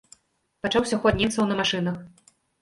Пачаўся 0.65 0.99
ход 1.03 1.13
немцаў 1.19 1.43
на 1.53 1.59
машынах. 1.61 2.01